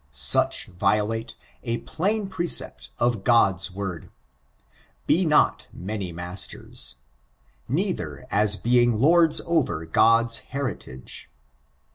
[0.09, 4.09] Such violate a plain precept of God's word:—
[5.05, 6.95] "Be not nmny masters;"
[7.67, 11.29] "neither as being lords over God's heritage."